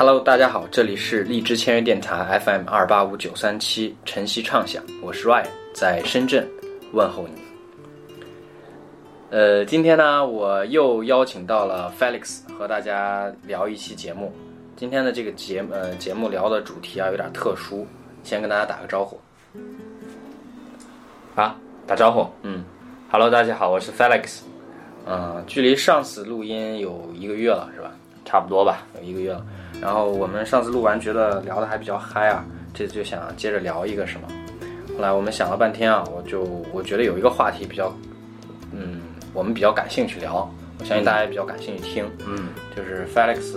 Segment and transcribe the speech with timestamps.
[0.00, 6.48] Hello，大家好，这里是荔枝签约电台 FM 二八五九三七晨曦畅想，我是 Ryan，在深圳
[6.94, 7.34] 问候你。
[9.28, 14.32] 呃，今天呢，我又邀请到了 Felix 和大家聊一期节目。
[14.74, 17.86] 今天的这个节呃节目聊的主题啊有点特殊，
[18.22, 19.20] 先跟大家打个招呼。
[21.34, 21.54] 啊，
[21.86, 22.26] 打招呼。
[22.40, 22.64] 嗯
[23.10, 24.38] ，Hello，大家好，我是 Felix，
[25.04, 27.92] 嗯，距离上次录音有一个月了，是吧？
[28.30, 28.86] 差不多吧。
[28.96, 29.44] 有一个月了。
[29.80, 34.28] 然后我们上次录完，觉得聊的还比较嗨啊，这次就想接着聊一个什么。
[34.94, 37.92] 后来我们想了半天啊，我就我觉得有一个话题比较，
[38.72, 39.00] 嗯，
[39.32, 40.48] 我们比较感兴趣聊，
[40.78, 42.08] 我相信大家也比较感兴趣听。
[42.24, 43.56] 嗯，就是 Felix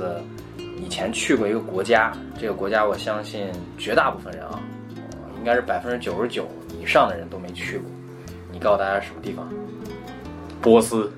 [0.57, 4.59] 以前去过一个国家，这个国家我相信绝大部分人啊，
[4.95, 6.47] 呃应该是百分之九十九
[6.81, 7.91] 以上的人都没去过。
[8.51, 9.47] 你告诉大家什么地方？
[10.61, 11.11] 波斯、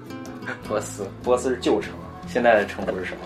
[0.67, 1.93] 波斯，波斯是旧城，
[2.27, 3.19] 现在的称呼是什么？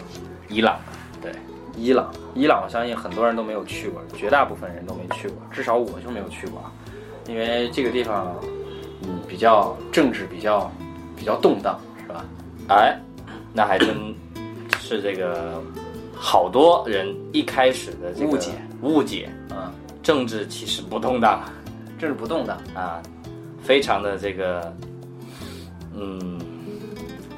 [0.48, 0.80] 伊朗，
[1.22, 1.32] 对，
[1.76, 6.72] 伊朗，伊朗，我相信很多人都没有去过，绝大部分人都没去过，至少我就没有去过啊，
[7.28, 8.36] 因为这个地方，
[9.04, 10.72] 嗯，比较政治比较
[11.16, 12.26] 比较动荡，是吧？
[12.70, 13.00] 哎，
[13.54, 14.16] 那还真
[14.80, 15.62] 是这个
[16.16, 18.52] 好多人一开始的这个误解。
[18.82, 21.44] 误解，啊、政治其实不动荡。
[22.00, 23.02] 政治不动荡，啊，
[23.62, 24.74] 非常的这个，
[25.94, 26.40] 嗯，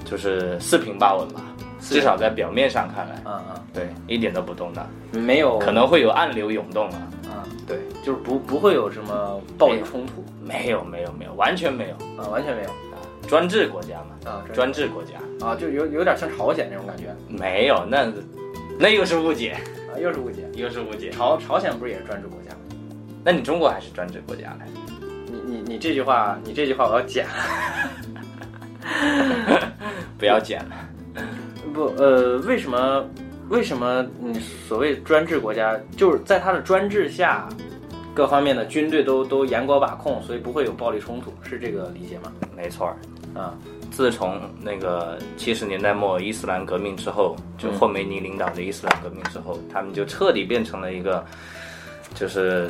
[0.06, 1.51] 就是四平八稳吧，四
[1.82, 12.96] 至少在表面上看来，嗯嗯对，一点都不动荡，嗯，没有，可能会有暗流涌动啊，嗯、对，就是不不会有什么暴力冲突没有没有没有，完全没有啊、完全没有啊，
[13.28, 15.14] 专制国家嘛，啊，专制国家。
[15.46, 18.08] 啊，就有有点像朝鲜那种感觉没有，那
[18.78, 19.58] 那又是误解，
[19.92, 20.48] 啊，又是误解。
[20.54, 21.10] 又是误解。
[21.10, 22.58] 朝朝鲜不是也是专制国家吗？
[23.24, 24.66] 那你中国还是专制国家嘞？
[25.26, 27.26] 你你你这句话，你这句话我要剪。
[30.20, 30.76] 不要剪了。
[31.74, 33.06] 不，呃，为什么？
[33.50, 34.06] 为什么？
[34.20, 37.50] 你所谓专制国家，就是在他的专制下，
[38.14, 42.32] 各方面的军队都都严格把控，所以不会有暴力冲突，是这个理解吗？
[42.56, 42.96] 没错儿，
[43.38, 43.54] 啊，
[43.92, 51.26] 自从那个七十年代末伊斯兰革命之后，就嗯霍梅尼领导的伊斯兰革命之后，他们就彻底变成了一个，
[52.16, 52.70] 就是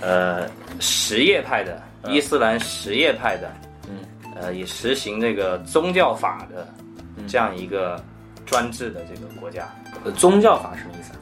[0.00, 0.48] 呃
[0.78, 3.50] 什叶派的伊斯兰什叶派的，
[3.88, 3.98] 嗯，
[4.40, 6.79] 呃以实行这个宗教法的嗯
[7.28, 8.02] 这样一个
[8.46, 9.68] 专制的这个国家。
[10.04, 11.18] 呃宗教法什么意思啊？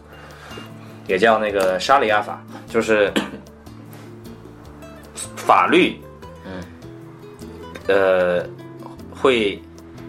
[1.07, 3.13] 也叫那个沙里亚法，就是
[5.35, 5.99] 法律，
[6.45, 6.63] 嗯，
[7.89, 8.47] 呃，
[9.11, 9.61] 会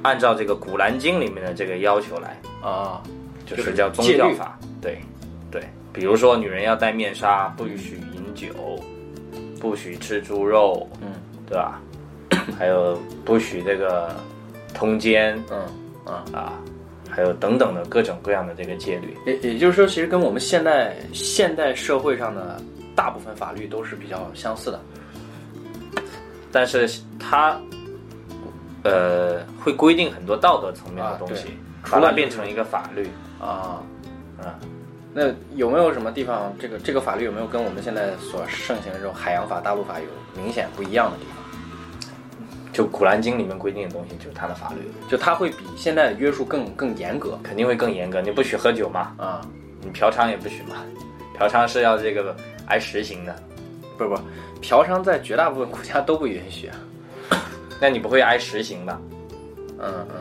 [0.03, 3.01] 按照这个《古兰经》里面的这个要求来，啊，
[3.45, 4.59] 就是叫宗教法。
[4.81, 5.01] 对，
[5.49, 5.63] 对，
[5.93, 8.79] 比如说女人要戴面纱，不许饮酒，
[9.59, 11.07] 不许吃猪肉，嗯
[11.47, 11.81] 对吧？
[12.59, 14.15] 还有不许这个
[14.73, 15.59] 通奸嗯
[16.05, 16.53] 啊，啊，
[17.09, 19.17] 还有等等的各种各样的这个戒律。
[19.25, 22.61] 也也就是说，其实跟我们现代现代社会上的
[22.95, 24.79] 大部分法律都是比较相似的。
[26.51, 27.59] 但是它
[28.83, 31.47] 呃会规定很多道德层面的东西，
[31.83, 33.07] 除了变成一个法律。
[33.39, 33.81] 啊，
[34.37, 34.59] 啊，
[35.13, 35.23] 那
[35.55, 40.05] 有没有什么地方，这个这个法律有没有跟我们现在所盛行的这种海洋法、大陆法有
[40.41, 41.38] 明显不一样的地方？
[42.71, 44.77] 就《古兰经》里面规定的东西，就是它的法律，
[45.09, 48.21] 就它会比现在的约束更更严格肯定会更严格。
[48.21, 49.41] 你不许喝酒嘛，啊？
[49.81, 50.75] 你嫖娼也不许嘛，
[51.37, 52.35] 嫖娼是要这个
[52.67, 53.35] 挨实刑的。
[53.97, 54.21] 不是不是，
[54.61, 56.75] 嫖娼在绝大部分国家都不允许啊。
[57.81, 58.99] 那你不会挨实刑吧？
[59.79, 60.15] 嗯嗯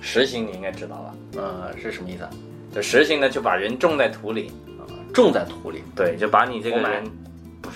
[0.00, 1.14] 实刑你应该知道吧？
[1.38, 2.30] 嗯，是什么意思啊？
[2.74, 4.84] 就实行呢，就把人种在土里，啊
[5.14, 7.10] 种在土里对，就把你这个人，不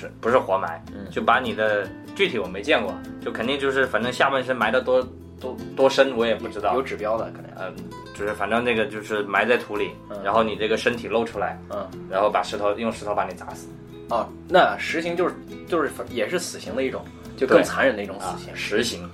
[0.00, 5.06] 是不是活埋，嗯就把你的具体我没见过，就肯定就是反正下半身埋的多
[5.38, 7.50] 多多深我也不知道有，指标的可能。
[7.62, 7.74] 嗯，
[8.14, 13.68] 就是反正那个就是埋在土里，嗯然后你这个身体露出来，嗯然后把石头用石头把你砸死
[14.08, 15.34] 哦，那实行就是
[15.68, 17.04] 就是也是死刑的一种，
[17.36, 19.08] 就更残忍的一种死啊刑。，实行，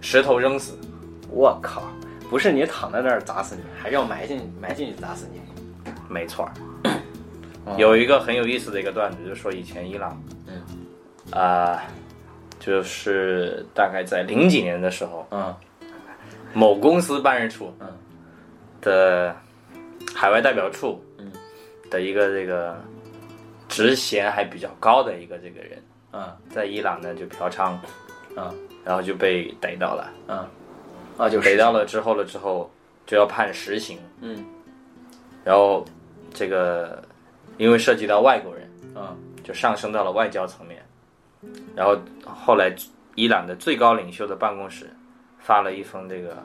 [0.00, 0.76] 石头扔死，
[1.30, 1.82] 我靠，
[2.28, 5.40] 不是你躺在那儿砸死你，还是要埋进埋进去砸死你？
[6.08, 6.48] 没错
[7.76, 10.62] 有一个很有意思的一个段子，就是说以前伊朗，嗯。
[11.30, 11.84] 啊、
[12.58, 15.54] 就是大概在零几年的时候，嗯。
[16.52, 17.86] 某公司办事处嗯。
[18.80, 19.34] 的
[20.14, 21.32] 海外代表处嗯。
[21.90, 22.76] 的一个这个
[23.68, 25.82] 职衔还比较高的一个这个人，
[26.12, 26.36] 嗯。
[26.50, 27.76] 在伊朗呢就嫖娼，
[28.36, 28.52] 嗯。
[28.84, 30.46] 然后就被逮到了，嗯。
[31.16, 32.70] 啊，就逮到了之后了之后
[33.06, 34.44] 就要判实刑，嗯。
[35.44, 35.84] 然后
[36.34, 37.02] 这个
[37.58, 40.82] 因为涉及到外国人，嗯就上升到了外交层面，
[41.74, 42.74] 然后后来
[43.14, 44.88] 伊朗的最高领袖的办公室
[45.38, 46.36] 发了一封这个，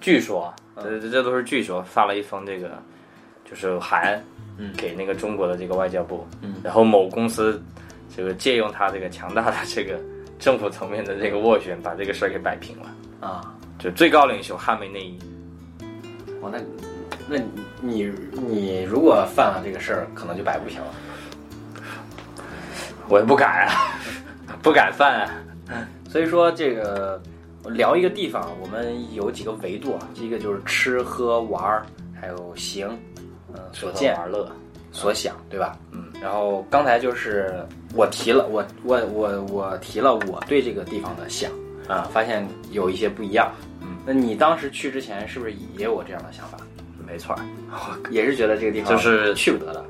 [0.00, 2.80] 据说啊，这这这都是据说，发了一封这个
[3.44, 4.22] 就是函，
[4.56, 4.72] 嗯。
[4.76, 6.54] 给那个中国的这个外交部，嗯。
[6.62, 7.62] 然后某公司
[8.16, 9.98] 这个借用他这个强大的这个
[10.38, 12.90] 政府层面的这个斡旋，把这个事儿给摆平了。
[13.20, 15.18] 啊，就最高领袖哈梅内衣，
[16.40, 16.58] 我，那
[17.28, 17.48] 那你
[17.80, 20.86] 你你如果犯了这个事儿，可能就摆不平了。
[23.08, 23.98] 我也不敢啊，
[24.62, 25.30] 不敢犯啊。
[26.08, 27.20] 所以说这个
[27.66, 31.86] 聊一个地方，我们有几个维度啊，第一个就是吃喝玩儿，
[32.20, 32.88] 还有行，
[33.52, 34.50] 嗯、所见而乐，
[34.92, 35.76] 所想，对吧？
[35.90, 36.04] 嗯。
[36.22, 37.54] 然后刚才就是
[37.94, 41.50] 我提了，我我我我提了我对这个地方的想
[41.88, 43.52] 啊，发现有一些不一样。
[43.82, 46.56] 嗯，那你当时去之前是不是也有这样的想法？
[47.06, 47.40] 没错儿，
[48.10, 49.84] 也是觉得这个地方就是去不得的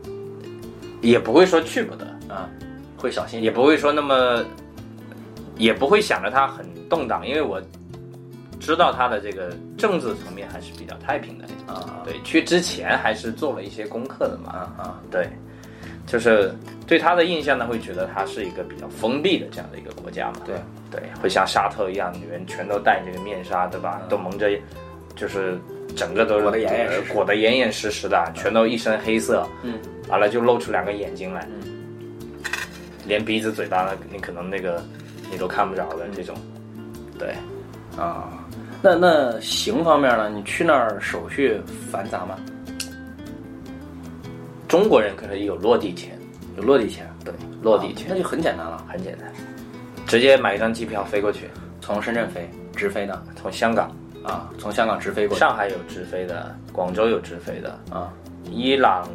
[1.00, 2.48] 也不会说去不得，啊，
[2.96, 3.42] 会小心。
[3.42, 4.42] 也不会说那么，
[5.56, 7.60] 也不会想着它很动荡，因为我
[8.58, 11.44] 知道它的这个政治层面还是比较太平的。
[11.66, 14.50] 啊对，去之前还是做了一些功课的嘛。
[14.52, 15.28] 啊啊对，
[16.06, 16.54] 就是
[16.86, 20.40] 对他的印象呢，会觉得它是一个比较封闭的这样的一个国家嘛。
[20.46, 20.56] 对
[20.90, 24.00] 对，会像沙特一样，女人全都戴这个面纱，对吧？
[24.08, 24.50] 都蒙着，
[25.16, 25.58] 就是
[25.96, 29.46] 整个都是裹得严严实实裹得严严实实的，全都一身黑色。
[29.62, 31.70] 嗯，完了就露出两个眼睛来，嗯
[33.06, 34.82] 连鼻子嘴巴呢，你可能那个
[35.30, 36.34] 你都看不着的这种。
[37.18, 37.34] 对，
[37.98, 38.28] 啊。
[38.82, 40.28] 那那行方面呢？
[40.28, 41.58] 你去那儿手续
[41.90, 42.36] 繁杂吗？
[44.68, 46.18] 中国人可是有落地签，
[46.56, 47.32] 有落地签，对，
[47.62, 49.32] 落地签、啊那就很简单了，很简单，
[50.06, 51.48] 直接买一张机票飞过去，
[51.80, 53.94] 从深圳飞，直飞的从香港。
[54.24, 55.40] 啊，从香港直飞过去。
[55.40, 58.12] 上海有直飞的，广州有直飞的，啊。
[58.50, 59.06] 伊朗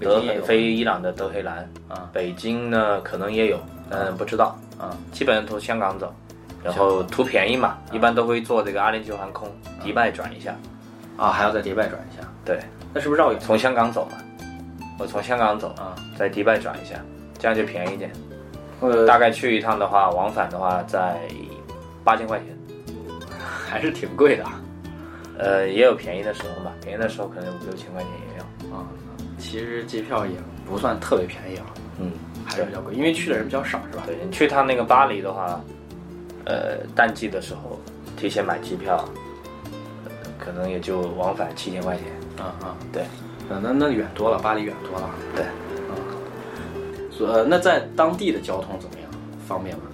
[0.00, 0.42] 德北京也有。
[0.44, 2.08] 飞伊朗的德黑兰，啊。
[2.12, 3.58] 北京呢可能也有，
[3.90, 4.96] 嗯，不知道，啊。
[5.12, 6.12] 基本上从香港走，
[6.62, 9.48] 然后图便宜嘛，一般都会坐这个阿联酋航空，
[9.82, 10.54] 迪拜转一下，
[11.16, 12.60] 啊，还要在迪拜转一下，对，
[12.94, 13.40] 那是不是绕远？
[13.40, 14.18] 从香港走嘛，
[14.98, 15.94] 我从香港走，啊？
[16.16, 16.96] 在迪拜转一下，
[17.38, 18.10] 这样就便宜一点，
[18.80, 21.20] 呃，大概去一趟的话，往返的话在
[22.02, 22.46] 八千块钱，
[23.68, 24.44] 还是挺贵的
[25.38, 28.86] 呃，也有便宜的时候嘛，便宜的时候可能五六千块钱也有，啊。
[29.38, 30.32] 其实机票也
[30.66, 31.66] 不算特别便宜啊，
[32.00, 32.10] 嗯，
[32.44, 34.02] 还是比较贵，因为去的人比较少，是吧？
[34.06, 35.60] 对你去趟那个巴黎的话，
[36.44, 37.78] 呃，淡季的时候
[38.16, 39.04] 提前买机票，
[40.06, 42.04] 呃可能也就往返七千块钱。
[42.44, 43.04] 啊啊，对，
[43.48, 45.10] 那那那远多了，巴黎远多了。
[45.36, 45.44] 对，
[47.10, 49.08] 所呃，那在当地的交通怎么样？
[49.46, 49.84] 方便吗？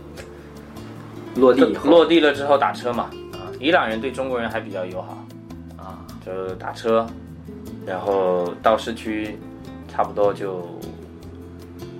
[1.37, 3.24] 落地以后落地了之后打车嘛，啊
[3.61, 5.25] 伊朗人对中国人还比较友好，
[5.77, 7.07] 啊就打车，
[7.87, 9.39] 然后到市区，
[9.89, 10.79] 差不多就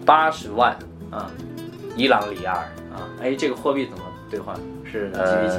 [0.05, 0.77] 八十万
[1.11, 1.31] 啊
[1.97, 3.09] 伊朗里亚尔，啊！
[3.23, 4.55] 哎，这个货币怎么兑换？
[4.85, 5.59] 是几呃比几？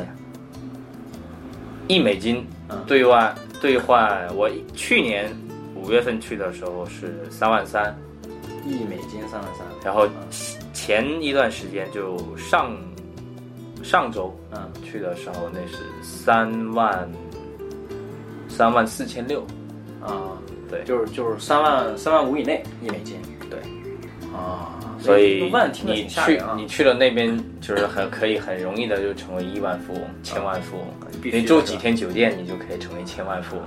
[1.88, 5.32] 一美金嗯兑换兑换，我去年
[5.76, 7.98] 五月份去的时候是三万三。
[8.66, 9.66] 一美金三万三。
[9.84, 10.08] 然后
[10.74, 12.76] 前一段时间就上
[13.86, 17.08] 上周嗯去的时候，那是三万
[18.50, 19.42] 三万四千六，
[20.02, 20.34] 啊，
[20.68, 23.20] 对就是就是三万三万五以内一美金。
[23.48, 23.60] 对，
[24.34, 25.52] 啊，所以
[25.84, 26.42] 你去！
[26.58, 30.88] 你去了那边，就是很可以很容易的就成为亿万富翁、千万富翁。
[31.22, 33.66] 你住几天酒店，你就可以成为千万富翁，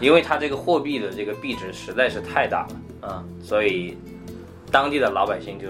[0.00, 3.98] 因为它这个货币的这个币值实在是太大了，啊所以
[4.70, 5.66] 当地的老百姓就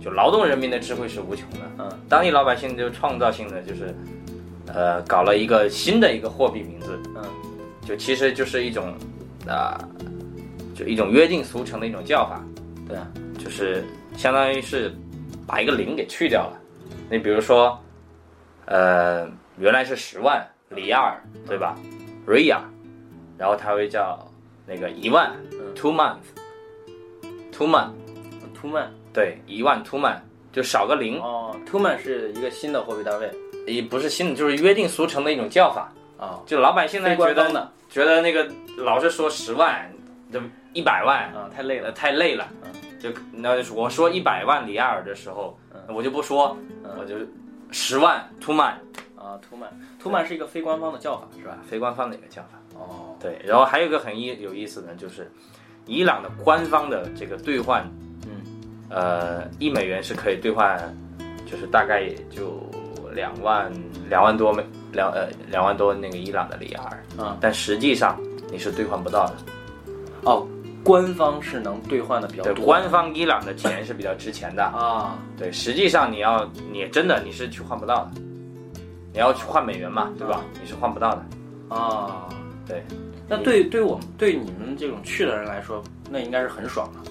[0.00, 1.58] 就劳动人民的智慧是无穷的。
[1.78, 3.94] 嗯当地老百姓就创造性的就是，
[4.66, 7.22] 呃，搞了一个新的一个货币名字，嗯
[7.86, 8.94] 就其实就是一种
[9.46, 9.78] 啊、
[10.74, 12.42] 就一种约定俗成的一种叫法，
[12.86, 13.06] 对啊
[13.38, 13.84] 就是
[14.16, 14.92] 相当于是
[15.46, 16.60] 把一个零给去掉了。
[17.10, 17.78] 你比如说，
[18.66, 19.26] 呃，
[19.58, 21.74] 原来是十万里亚尔，对吧
[22.26, 22.58] ？ria，
[23.38, 24.18] 然后它会叫
[24.66, 27.92] 那个一万嗯，two month，two month，
[28.54, 30.20] 图曼对，一万 two month，
[30.52, 33.28] 就少个零，哦，图曼是一个新的货币单位
[33.66, 35.92] 也不是新的，就是约定俗成的一种叫法。
[36.16, 39.90] 啊就老百姓呢非觉得官方的觉得那个老是说十万，
[40.32, 40.40] 就
[40.72, 41.92] 一百万，啊，太累呃，了。
[41.92, 42.46] 太累了。
[43.00, 45.58] 就那就是我说一百万里亚尔的时候，
[45.88, 46.56] 我就不说，
[46.96, 47.16] 我就
[47.72, 48.74] 十万 two man，
[49.16, 49.68] 啊，图曼，
[50.00, 51.58] 图曼是一个非官方的叫法，是吧？
[51.68, 52.50] 非官方的一个叫法。
[52.74, 55.28] 哦，对，然后还有一个很意有意思的就是，
[55.86, 58.07] 伊朗的官方的这个兑换，嗯，
[58.90, 60.78] 呃，一美元是可以兑换，
[61.46, 62.60] 就是大概也就
[63.14, 63.70] 两万
[64.08, 68.18] 两万多美两呃两万多那个伊朗的里亚尔，嗯，但实际上
[68.50, 69.34] 你是兑换不到的。
[70.24, 70.46] 哦，
[70.82, 72.64] 官方是能兑换的比较对，多。
[72.64, 74.64] 官方伊朗的钱是比较值钱的。
[74.64, 78.20] 啊，对，实际上你要你真的你是去换不到的，
[79.12, 80.42] 你要去换美元嘛，对吧？
[80.60, 81.76] 你是换不到的。
[81.76, 82.28] 啊，
[82.66, 82.82] 对，
[83.28, 87.07] 那对对我们对你们这种去的人来说，那应该是很爽的，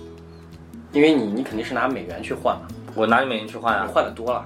[0.92, 4.46] 因为你你肯定是拿美元去换嘛，我拿美元去换你啊，换的多了。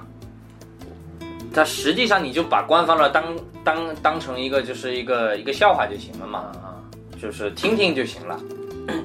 [1.54, 3.24] 它实际上你就把官方的当
[3.62, 6.76] 当当成一个就是一个一个笑话就行了嘛，啊
[7.20, 8.34] 就是听听就行了。
[8.34, 8.40] 啊，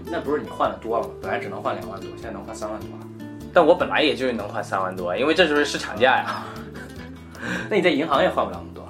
[0.10, 1.13] 那不是你换的多了吗？
[1.22, 3.06] 本来只能换两万多，现在能换三万多了。
[3.53, 6.44] 但我本来也就能换三万多，因为这就是市场价呀，
[7.70, 8.88] 那你在银行也换不了那么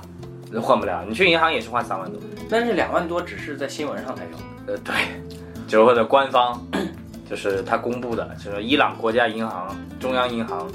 [0.52, 1.04] 多，换不了。
[1.08, 2.22] 你去银行也是换三万多。
[2.50, 4.74] 但是两万多只是在新闻上才有。
[4.74, 4.96] 呃，对，
[5.68, 6.62] 就是或者官方，
[7.30, 10.68] 就是他公布的，就是伊朗国家银行中央银行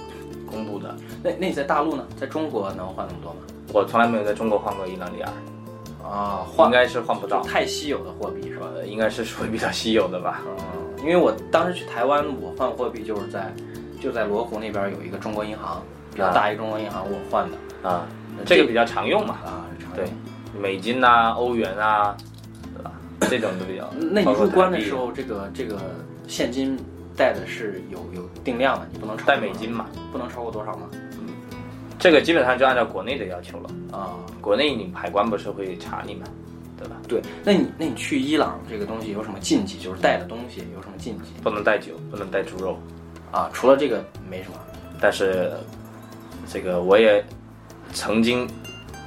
[0.50, 0.94] 公布的。
[1.22, 2.06] 那那你在大陆呢？
[2.18, 3.40] 在中国能换那么多吗？
[3.72, 5.32] 我从来没有在中国换过伊朗里尔，
[6.06, 8.66] 啊，应该是换不到，太稀有的货币是吧？
[8.74, 10.42] 呃，应该是属于比较稀有的吧。
[10.44, 13.52] 嗯，因为我当时去台湾，我换货币就是在
[14.00, 15.82] 就在罗湖那边有一个中国银行，
[16.12, 17.88] 比较大一个中国银行，我换的。
[17.88, 18.06] 啊，
[18.44, 20.04] 这个比较常用嘛，啊，对。
[20.60, 22.14] 美金呐、欧元啊，
[22.76, 22.92] 对吧？
[23.30, 23.88] 这种都比较。
[24.10, 25.78] 那你入关的时候候，这个这个
[26.26, 26.78] 现金
[27.16, 30.88] 带的是有有定量的，你不能超过带美金嘛，不能超过多少吗？
[31.98, 33.70] 这个基本上就按照国内的要求了。
[33.92, 36.26] 啊，国内你海关不是会查你嘛，
[36.76, 36.96] 对吧？
[37.06, 37.22] 对。
[37.44, 39.78] 那你那你去伊朗这个东西有什么禁忌？
[39.78, 42.76] 就是带的东西有什么禁忌不能带酒，不能带猪肉。
[43.30, 43.48] 啊？
[43.52, 44.58] 除了这个没什么。
[45.00, 45.52] 但是
[46.48, 47.24] 这个我也
[47.92, 48.48] 曾经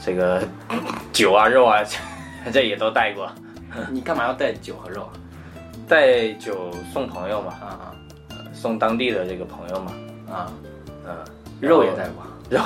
[0.03, 0.47] 这个
[1.11, 1.83] 酒啊肉啊，
[2.53, 3.29] 这也都带过。
[3.91, 5.11] 你干嘛要带酒和肉啊？
[5.87, 7.91] 带酒送朋友嘛，啊
[8.53, 9.91] 送当地的这个朋友嘛，
[10.29, 10.49] 啊啊！
[11.05, 11.15] 嗯，
[11.61, 12.23] 肉也带过。
[12.49, 12.61] 肉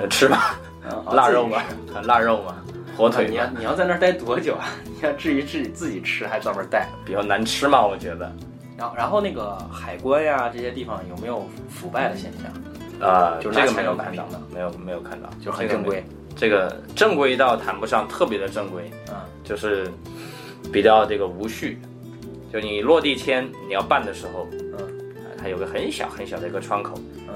[0.00, 0.36] 呃 吃嘛，
[0.82, 1.62] 啊腊肉嘛，
[2.02, 2.56] 腊肉嘛，
[2.96, 4.68] 火腿你要，你要在那儿待多久啊？
[4.84, 6.88] 你要至于自己自己吃，还专门带。
[7.04, 8.30] 比较难吃嘛，我觉得。
[8.76, 13.08] 然后然后那个海关呀这些地方有没有腐败的现象？
[13.08, 16.04] 啊，就是这个没有看到的，没有没有看到，就很正规。
[16.36, 19.14] 这个正规倒谈不上特别的正规，嗯
[19.44, 19.88] 就是
[20.72, 21.78] 比较这个无序。
[22.54, 24.78] 就你落地签你要办的时候，嗯。
[24.78, 26.94] 呃它有个很小很小的一个窗口，
[27.26, 27.34] 嗯。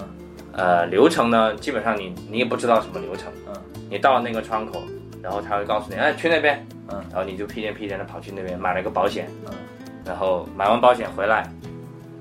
[0.53, 3.55] 呃，流程呢，基本上你你也不知道什么流程，嗯。
[3.91, 4.81] 你到了那个窗口，
[5.21, 7.03] 然后他会告诉你，哎，去那边，嗯。
[7.11, 9.53] 然后你就屁颠屁颠的跑去那边买了个保险，嗯。
[10.05, 11.53] 然后买完保险回来，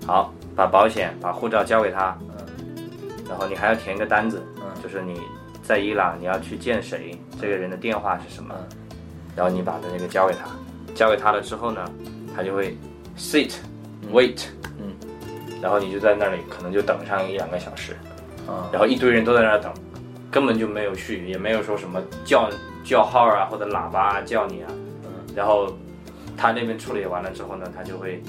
[0.07, 2.83] 好，把保险把护照交给他，嗯。
[3.29, 4.63] 然后你还要填一个单子，嗯。
[4.81, 5.21] 就是你
[5.61, 8.97] 在伊朗你要去见谁，这个人的电话是什么，嗯。
[9.35, 10.49] 然后你把的那个交给他，
[10.95, 11.87] 交给他了之后呢，
[12.37, 12.77] 他就会
[13.17, 13.55] sit
[14.03, 14.13] 嗯。
[14.13, 14.43] wait，
[14.79, 14.93] 嗯，
[15.59, 17.93] 然后你就在那里可能就等上一两个小时，
[18.47, 18.69] 啊。
[18.71, 19.73] 然后一堆人都在那儿等，
[20.29, 22.47] 根本就没有去，也没有说什么叫
[22.85, 24.69] 叫号啊或者喇叭啊叫你啊，
[25.03, 25.09] 嗯。
[25.35, 25.75] 然后
[26.37, 28.21] 他那边处理完了之后呢，他就会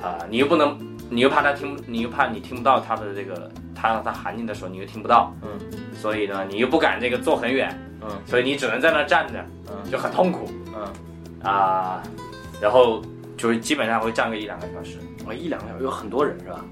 [0.00, 0.78] 啊、你又不能，
[1.10, 5.48] 你又怕他听，你又怕你听不到他的这个他他喊你的时候你又听不到，嗯。
[5.94, 8.08] 所以呢，你又不敢这个坐很远，嗯。
[8.26, 9.90] 所以你只能在那站着，嗯。
[9.90, 10.48] 就很痛苦。
[10.76, 12.02] 嗯，啊、
[12.60, 13.00] 然后
[13.36, 16.64] 就是基本上会站个一两个小时，我一两个小时有很多人是吧？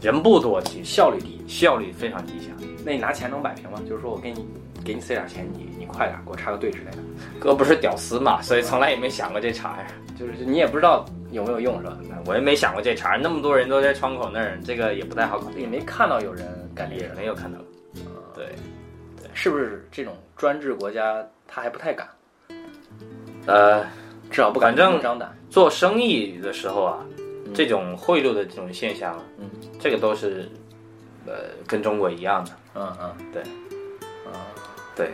[0.00, 1.42] 人不多，其实效率低。
[1.48, 2.48] 效率非常低下。
[2.84, 3.80] 那你拿钱能摆平吗？
[3.88, 4.46] 就是说我给你
[4.84, 6.98] 给你塞点钱，你你快点给我插个队之类的，
[7.40, 9.86] 哥不是屌丝嘛，所以从来也没想过这茬呀。
[10.18, 11.96] 就是你也不知道有没有用是吧？
[12.26, 15.48] 我也没想过这茬，那么多人都在窗口那儿，这个也不太好搞。
[15.56, 17.58] 也没看到有人干这也事，没有看到，
[18.34, 18.46] 对，
[19.32, 22.06] 是不是这种专制国家他还不太敢，
[23.46, 23.84] 呃，
[24.30, 25.36] 至少不敢反正明目张胆。
[25.50, 27.54] 做生意的时候啊，嗯。
[27.54, 29.48] 这种贿赂的这种现象，嗯，
[29.80, 30.46] 这个都是，
[31.26, 31.32] 呃，
[31.66, 33.42] 跟中国一样的，嗯嗯，对，
[34.26, 34.32] 嗯，
[34.94, 35.10] 对，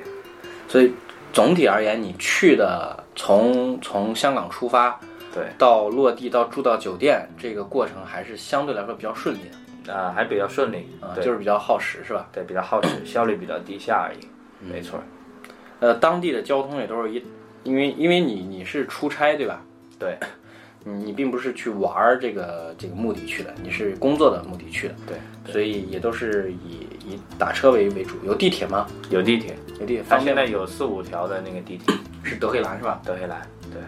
[0.66, 0.92] 所以
[1.32, 4.98] 总体而言，你去的从从香港出发
[5.32, 9.42] 对，到落地到住到酒店，这个过程还是相对来说比较顺利
[9.84, 12.28] 的，啊、还比较顺利，啊，对，就是比较耗时是吧？
[12.32, 14.18] 对，比较耗时，效率比较低下而已，
[14.60, 14.70] 嗯。
[14.72, 14.98] 没错，
[15.78, 17.24] 呃，当地的交通也都是一，
[17.64, 19.60] 因为因为你你是出差对吧？
[19.98, 20.16] 对，
[20.84, 28.16] 你你并不是去玩儿这个这个目的去的，你是工作的目的去的，对，所以也都是以以打车为为主。
[28.24, 28.86] 有地铁吗？
[29.10, 30.18] 有地铁，有地铁它？
[30.18, 33.00] 现在有四五条的那个地铁，是德黑兰是吧？
[33.04, 33.40] 德黑兰，
[33.72, 33.80] 对，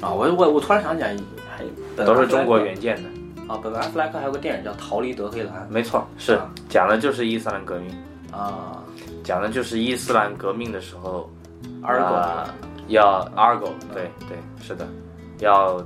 [0.00, 1.16] 啊，我我我突然想起来，
[1.50, 3.08] 还都是中国阿弗莱原件的，
[3.52, 3.58] 啊。
[3.62, 7.90] 本阿弗莱克还有个电影叫《逃离德黑兰没错，是啊讲的就是伊斯兰革命，》
[8.36, 8.80] 啊
[9.24, 11.28] 讲的就是伊斯兰革命的时候。
[11.82, 12.54] 啊
[12.88, 14.86] 要 Argo，对对，是的，
[15.38, 15.84] 要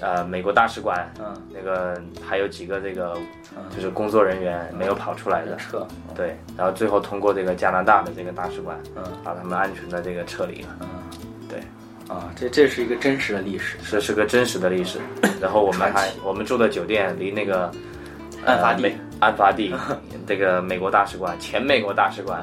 [0.00, 3.16] 呃美国大使馆嗯那个还有几个这个
[3.56, 10.88] 嗯就是工作人员没有跑出来的人，撤，对，然后最后通过这个加拿大的这个大使馆嗯把他们安全的这个撤离了，嗯
[11.48, 11.60] 对，
[12.08, 14.98] 啊，这这是一个真实的历史，这是个真实的历史。
[15.40, 17.70] 然后我们还我们住的酒店离那个
[18.46, 19.74] 案发地呃案发地
[20.26, 22.42] 这个美国大使馆前美国大使馆，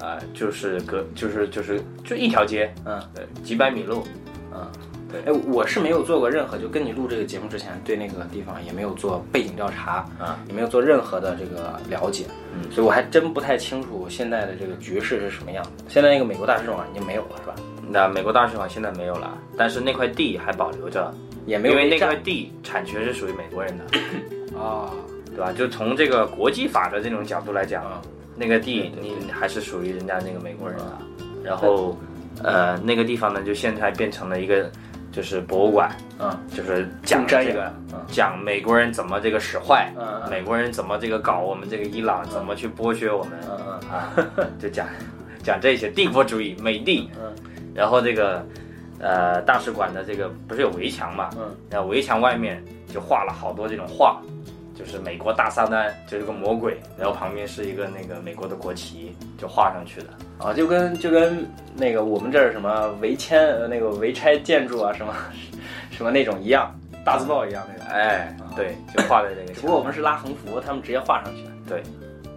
[0.00, 4.04] 呃，就是隔就是就是就一条街，嗯对，几百米路，
[4.52, 4.66] 嗯
[5.10, 12.24] 对哎，我是没有做过任何，就跟你录这个节目之前，对那个地方也没有做背景调查，啊，也没有做任何的这个了解，
[12.54, 15.70] 嗯所以我还真不太清楚现在的这个局势是什么样的。
[15.88, 17.54] 现在那个美国大使馆已经没有了，是吧？
[17.88, 21.14] 那美国大使馆现在没有了，但是那块地还保留着，
[21.46, 23.84] 也没有因为那块地产权是属于美国人的，
[24.58, 24.90] 啊
[25.30, 25.52] 对吧？
[25.52, 28.02] 就从这个国际法的这种角度来讲，啊
[28.36, 30.98] 那个地你还是属于人家那个美国人的。
[31.42, 31.96] 然后，
[32.42, 34.70] 呃，那个地方呢，就现在变成了一个
[35.12, 36.36] 就是博物馆，嗯。
[36.52, 38.04] 就是讲这个嗯。
[38.08, 44.12] 讲美国人怎么这个使坏，嗯嗯美国人怎么这个搞我们这个伊朗，怎么去剥削我们嗯嗯啊，
[44.58, 44.86] 就讲
[45.42, 47.08] 讲这些帝国主义、美帝。
[47.22, 47.32] 嗯。
[47.74, 48.44] 然后这个
[48.98, 51.54] 呃大使馆的这个不是有围墙嘛，嗯。
[51.70, 52.60] 然后围墙外面
[52.92, 54.20] 就画了好多这种画，
[54.76, 60.08] 就是美国大撒旦就是个魔鬼，然后旁边是一个那个美国的国旗，就画上去的。
[60.38, 65.14] 啊，就跟就跟那个我们这儿什么围迁呃那个围拆建筑啊什么
[65.90, 67.86] 什么那种一样，大字报一样那种。
[67.88, 71.50] 哎，对，就画在这个不过我们是拉横幅，他们直接画上去的。
[71.66, 71.80] 对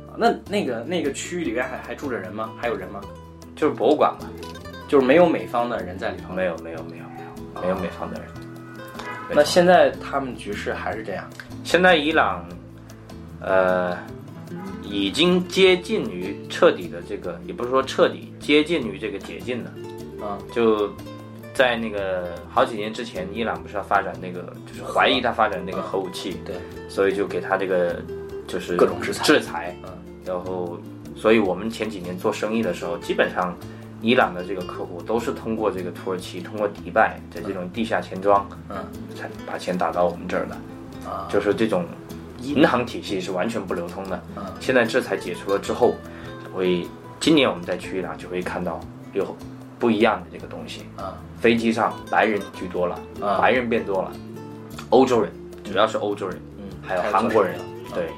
[0.08, 2.52] 啊，那那个那个区域里面还还住着人吗？
[2.58, 3.02] 还有人吗？
[3.54, 4.30] 就是博物馆嘛，
[4.88, 6.34] 就是没有美方的人在里头。
[6.34, 7.22] 没有没有没有没
[7.60, 8.30] 有没有美方的人。
[9.32, 11.30] 那现在他们局势还是这样。
[11.64, 12.46] 现在伊朗，
[13.42, 13.98] 呃，
[14.84, 19.72] 已经接近于彻底的这个，也不是说彻底，接近于这个解禁了。
[20.22, 20.38] 啊。
[20.52, 20.92] 就
[21.54, 26.56] 在那个好几年之前，伊朗不是要发展那个，就是怀疑他发展那个核武器，对，
[26.90, 28.02] 所以就给他这个
[28.48, 29.24] 就是各种制裁。
[29.26, 29.90] 制裁，嗯
[30.26, 30.80] 然后，
[31.16, 33.56] 所以我们前几年做生意的时候，基本上
[34.02, 38.78] 伊朗的这个客户都是通过这个土耳其，通过迪拜的这种地下钱庄，嗯。
[39.16, 40.62] 才把钱打到我们这儿的，啊
[41.30, 41.86] 就是这种
[42.42, 44.22] 银行体系是完全不流通的。
[44.36, 45.96] 嗯现在制裁解除了之后，
[46.54, 46.88] 会
[47.20, 48.80] 今年我们再去伊朗就会看到
[49.14, 49.36] 有
[49.78, 50.86] 不一样的这个东西。
[50.98, 51.18] 啊。
[51.40, 53.40] 飞机上白人居多了，啊。
[53.40, 54.12] 白人变多了，
[54.90, 55.32] 欧洲人
[55.64, 57.56] 主要是欧洲人，嗯，还有韩国人
[57.94, 58.10] 对，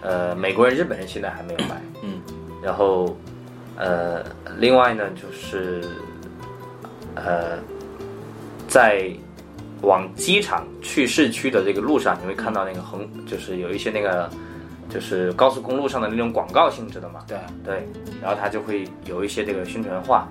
[0.00, 2.20] 呃，美国人、日本人现在还没有来，嗯。
[2.62, 3.16] 然后，
[3.76, 4.24] 呃，
[4.58, 5.82] 另外呢就是，
[7.16, 7.58] 呃，
[8.68, 9.10] 在
[9.82, 14.30] 往机场去市区的这个路上，你会看到那个横，就是有一些那个，
[14.88, 17.86] 就是高速公路上的那种广告性质的嘛，对，对，
[18.20, 20.28] 然后他就会有一些这个宣传画，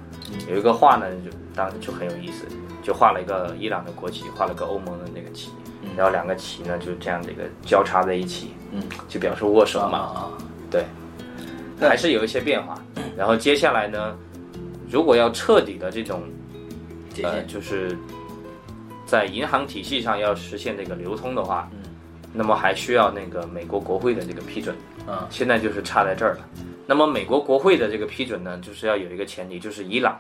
[0.50, 2.46] 有一个画呢，就当时就很有意思，
[2.82, 5.50] 就画了一个伊朗的国旗，画了个欧盟的那个旗，
[5.98, 10.32] 然后两个旗呢就这样这个交叉在一起，嗯，就表示握手嘛，啊
[10.70, 10.86] 对，
[11.80, 12.82] 还是有一些变化。
[13.18, 14.16] 然后接下来呢，
[14.90, 16.24] 如果要彻底的这种
[17.22, 17.98] 呃，就是
[19.12, 21.84] 在银行体系上要实现这个流通的话，嗯。
[22.34, 24.74] 那么还需要那个美国国会的这个批准。
[25.06, 26.48] 啊现在就是差在这儿了。
[26.86, 30.18] 那么美国国会的这个批准呢，就是要有一个前提，就是伊朗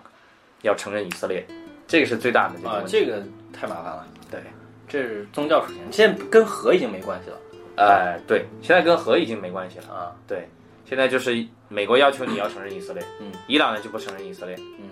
[0.63, 1.45] 要承认以色列，
[1.87, 2.83] 这个是最大的这个。
[2.85, 3.23] 这个
[3.53, 4.41] 太麻烦了，对，
[4.89, 7.37] 这是宗教属性，现在跟核已经没关系了。
[7.77, 9.85] 哎、对，现在跟核已经没关系了。
[9.85, 10.49] 啊，对，
[10.85, 14.89] 现在就是美国要求你要承认以色列，嗯，伊朗呢就不承认以色列，嗯，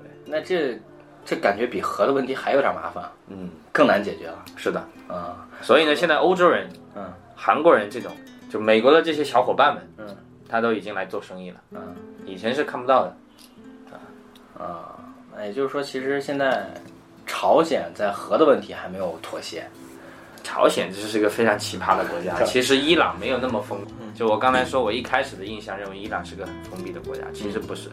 [0.00, 0.10] 对。
[0.24, 0.80] 那这
[1.24, 4.80] 这感觉比核的问题还有点麻烦，嗯，更难解决了是的。
[5.08, 7.04] 啊，所以呢，现在欧洲人、嗯
[7.34, 8.12] 韩国人这种，
[8.48, 10.16] 就美国的这些小伙伴们，嗯
[10.48, 13.16] 他都已经来做生意了，嗯以前是看不到的。
[14.58, 14.94] 啊，
[15.34, 16.68] 那也就是说，其实现在
[17.26, 19.66] 朝鲜在核的问题还没有妥协，
[20.44, 23.92] 朝鲜这是一个非常奇葩的国家，其实伊朗没有那么封闭。
[24.14, 27.88] 就我刚才说，我一开始的印象认为伊朗是个很封闭的国家，其实不是。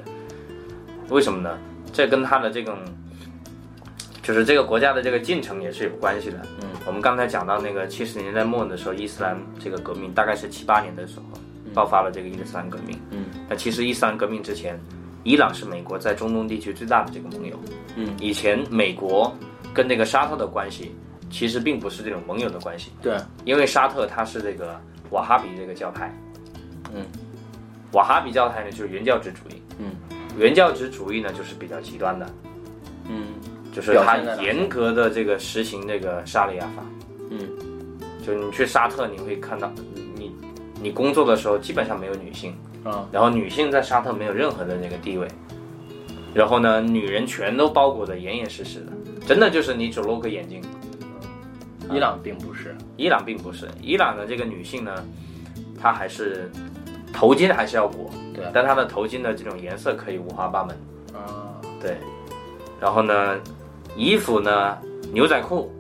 [1.07, 1.57] 为什么呢？
[1.91, 2.77] 这跟它的这种，
[4.29, 6.39] 就是这个国家的这个进程也是有关系的。
[6.61, 11.23] 嗯，我们刚才讲到那个七十年代末的时候，伊斯兰这个革命大概是七八年的时候
[11.73, 12.95] 爆发了这个伊斯兰革命。
[13.09, 14.79] 嗯，那其实伊斯兰革命之前，
[15.23, 17.59] 伊朗是美国在中东地区最大的这个盟友。
[17.95, 19.35] 嗯，以前美国
[19.73, 20.93] 跟那个沙特的关系
[21.31, 22.91] 其实并不是这种盟友的关系。
[23.01, 26.15] 对，因为沙特它是这个瓦哈比这个教派，
[26.93, 27.03] 嗯，
[27.93, 29.95] 瓦哈比教派呢就是原教旨主义，嗯，
[30.37, 32.29] 原教旨主义呢就是比较极端的，
[33.09, 33.25] 嗯
[33.73, 36.84] 就是它表现在哪严格的这个实行这个沙利亚法，
[37.29, 37.39] 嗯，
[38.25, 40.36] 就你去沙特你会看到，你你
[40.82, 42.55] 你工作的时候基本上没有女性，
[42.86, 45.27] 嗯然后女性在沙特没有任何的那个地位，
[46.34, 48.91] 然后呢，女人全都包裹得严严实实的，
[49.27, 50.62] 真的就是你只露个眼睛。
[51.91, 55.03] 伊朗并不是，伊朗并不是，伊朗的这个女性呢，
[55.82, 56.47] 她还是
[57.12, 60.77] 头巾还是要裹，对但她的头巾的这种颜色可以五花八门，
[61.15, 61.49] 啊，
[61.82, 61.97] 对，
[62.79, 63.39] 然后呢，
[63.95, 64.78] 衣服呢，
[65.12, 65.71] 牛仔裤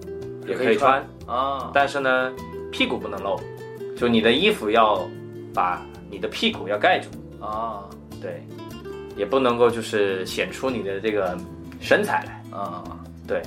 [0.47, 2.33] 也可以穿，啊，但是呢，
[2.71, 3.39] 屁股不能露，
[3.95, 5.07] 就你的衣服要
[5.53, 7.09] 把你的屁股要盖住，
[7.45, 7.85] 啊。
[8.21, 8.43] 对，
[9.15, 11.37] 也不能够就是显出你的这个
[11.79, 12.83] 身材来，啊，
[13.25, 13.41] 对，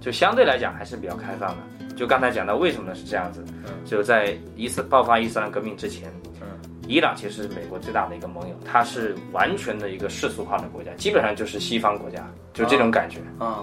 [0.00, 1.94] 就就相对来讲还是比较开放的。
[1.94, 3.84] 就刚才讲到为什么是这样子，嗯。
[3.84, 6.46] 就在伊斯爆发伊斯兰革命之前，嗯。
[6.86, 13.20] 伊朗其实是美国最大的一个盟友，它是完全的一个世俗化的国家，基本上就是西方国家，就这种感觉。
[13.38, 13.62] 啊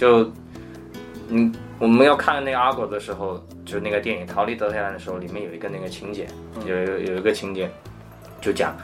[0.00, 0.32] 就，
[1.28, 6.26] 嗯，我们要看那个阿果的时候，就是那个电影《逃离德黑兰》的时候，里面有一个那个情节，
[6.66, 7.70] 有有有一个情节，
[8.40, 8.74] 就讲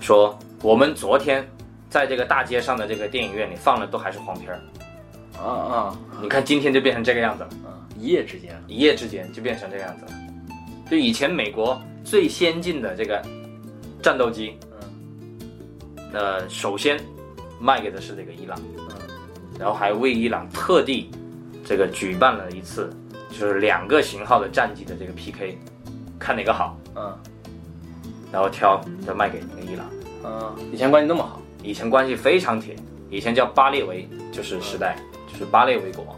[0.00, 1.48] 说我们昨天
[1.88, 4.58] 在这个大街上的这个电影院里放的都还是黄片儿，
[5.40, 7.78] 啊啊你看今天就变成这个样子了，啊！
[7.96, 10.12] 一夜之间，一夜之间就变成这个样子了。
[10.90, 13.22] 就以前美国最先进的这个
[14.02, 16.98] 战斗机，嗯呃，首先
[17.60, 18.58] 卖给的是这个伊朗。
[18.76, 18.97] 嗯
[19.58, 21.10] 然后还为伊朗特地
[21.64, 22.90] 这个举办了一次，
[23.30, 25.58] 就是两个型号的战机的这个 PK，
[26.18, 27.12] 看哪个好，嗯。
[28.30, 29.86] 然后挑再卖给那个伊朗。
[30.22, 32.76] 嗯，以前关系那么好，以前关系非常铁，
[33.08, 34.98] 以前叫巴列维就是时代，
[35.32, 36.14] 就是巴列维国王，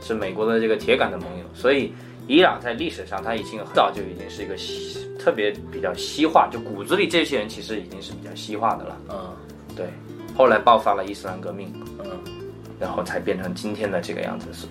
[0.00, 1.92] 是美国的这个铁杆的盟友，所以
[2.28, 8.96] 伊朗在历史上它已经很早就已经是一个西特别比较西化，就骨子里这些人其实已经是比较西化的了。
[9.08, 9.16] 嗯。
[9.74, 9.86] 对，
[10.36, 11.97] 后来爆发了伊斯兰革命，嗯
[12.80, 14.46] 然后才变成今天的这个样子。
[14.52, 14.66] 是，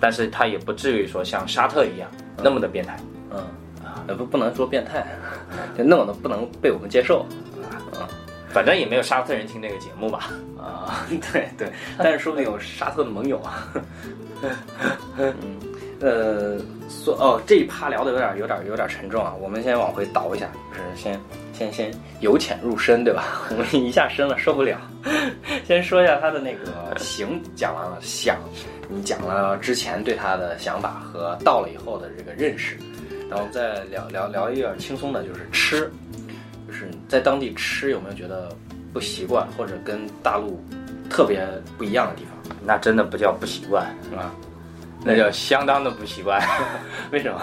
[0.00, 2.10] 但是他也不至于说像沙特一样
[2.42, 2.98] 那么的变态。
[3.30, 3.38] 嗯
[3.84, 5.06] 啊，不不能说变态，
[5.76, 7.26] 就那么的不能被我们接受
[7.94, 8.08] 啊
[8.48, 10.30] 反正也没有沙特人听这个节目吧？
[10.58, 11.06] 啊。
[11.32, 13.68] 对对，但是说不定有沙特的盟友啊。
[15.18, 15.34] 嗯
[16.00, 16.56] 呃，
[16.88, 21.20] 说哦，这一趴聊的有点有点有点沉重啊，我们先往回倒一下，就是先
[21.52, 23.42] 先先由浅入深，对吧？
[23.50, 24.78] 我们一下深了受不了。
[25.66, 28.38] 先说一下他的那个行讲完了，想
[28.88, 32.76] 你讲了之前对他的想法和到了以后的这个认识，
[33.28, 35.90] 然后再聊聊聊一点轻松的，就是吃，
[36.66, 38.48] 就是在当地吃有没有觉得
[38.92, 40.62] 不习惯，或者跟大陆
[41.10, 43.84] 特别不一样的地方那真的不叫不习惯，
[44.16, 44.32] 啊？
[45.04, 46.40] 那叫相当的不习惯。
[47.10, 47.40] 为什么？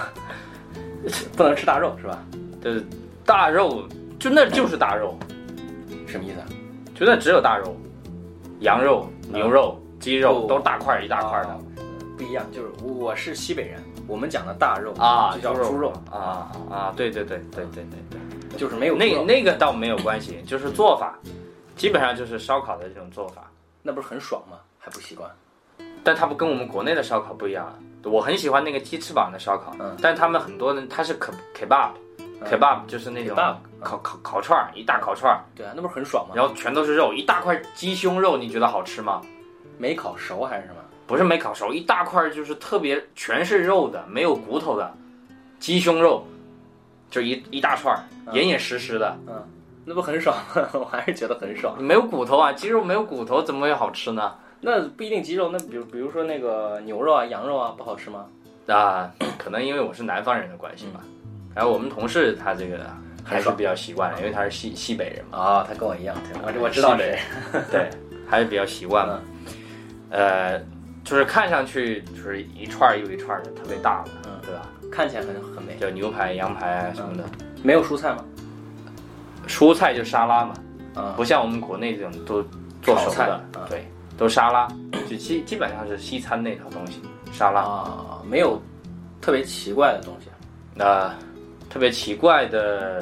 [1.36, 2.24] 不能吃大肉是吧？
[2.64, 2.84] 就是
[3.26, 3.88] 大肉，
[4.20, 5.18] 就那就是大肉，
[6.08, 6.46] 什么意思啊？
[6.96, 7.76] 就那只有大肉，
[8.62, 11.60] 羊肉、牛肉、鸡肉哦都是大块儿一大块儿的哦
[12.18, 18.20] 不一样，就是我是西北人，我们讲的大肉啊，就叫猪肉啊啊，对对对对对对对。
[18.58, 21.20] 就是没有那那个倒没有关系，就是做法，
[21.76, 23.52] 基本上就是烧烤的这种做法，
[23.84, 24.58] 那不是很爽吗？
[24.80, 25.30] 还不习惯？
[26.06, 27.78] 但它不跟我们国内的烧烤不一样。
[28.04, 31.90] 我很喜欢那个鸡翅膀的烧烤，嗯但他们很多人他是 k kebab。
[32.46, 33.36] kebab 就是那种
[33.82, 36.36] 烤烤烤串儿，一大烤串儿，对啊，那不是很爽吗？
[36.36, 39.22] 然后全都是肉，一大块鸡胸肉，你觉得好吃吗？
[39.80, 40.82] 没烤熟还是什么？
[41.08, 44.94] 不是没烤熟，一大块就是特别全是肉的，没有骨头的
[45.60, 46.24] 鸡胸肉，
[47.10, 49.42] 就一一大串儿，严严实实的，嗯，
[49.86, 50.70] 那不很爽吗？
[50.74, 51.82] 我还是觉得很爽。
[51.82, 54.36] 没有骨头啊，鸡肉没有骨头，怎么会好吃呢？
[54.66, 58.26] 那不一定鸡肉，那比如比如说那个牛肉啊、羊肉啊，不好吃吗？
[58.68, 61.02] 啊， 可能因为我是南方人的关系吧。
[61.54, 62.80] 然后我们同事他这个
[63.24, 67.20] 还是比较习惯的，因为他是西西北人嘛，啊、他跟我一样，我我知道西北
[67.52, 67.62] 谁。
[67.72, 67.90] 对，
[68.28, 69.20] 还是比较习惯嘛。
[70.10, 70.60] 呃，
[71.04, 74.68] 就是看上去就是一串又一串的，特别大的，嗯对吧？
[74.92, 75.76] 看起来很很美。
[75.80, 77.24] 就牛排、羊排啊什么的。
[77.62, 78.26] 没有蔬菜吗？
[79.48, 80.54] 蔬菜就沙拉嘛，
[80.96, 82.44] 嗯、不像我们国内这种都
[82.82, 84.68] 做熟菜的啊，对，都沙拉，
[85.10, 87.02] 就基基本上是西餐那套东西，
[87.32, 87.62] 沙拉。
[87.62, 88.62] 啊，没有
[89.22, 90.30] 特别奇怪的东西。
[90.74, 91.14] 那、
[91.70, 93.02] 特别奇怪的，